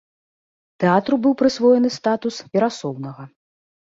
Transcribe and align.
Тэатру 0.83 1.19
быў 1.25 1.33
прысвоены 1.41 1.91
статус 1.97 2.35
перасоўнага. 2.57 3.23